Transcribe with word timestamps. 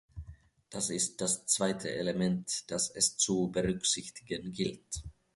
Das 0.71 0.89
ist 0.89 1.21
das 1.21 1.45
zweite 1.45 1.91
Element, 1.91 2.71
das 2.71 2.89
es 2.89 3.17
zu 3.17 3.51
berücksichtigen 3.51 4.51
gilt. 4.51 5.03